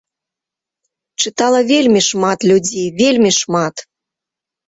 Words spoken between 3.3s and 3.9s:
шмат!